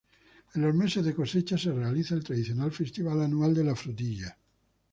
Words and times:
En 0.55 0.63
los 0.63 0.73
meses 0.73 1.05
de 1.05 1.13
cosecha, 1.13 1.59
se 1.59 1.71
realiza 1.71 2.15
el 2.15 2.23
tradicional 2.23 2.71
Festival 2.71 3.21
anual 3.21 3.53
de 3.53 3.63
la 3.65 3.75
frutilla. 3.75 4.35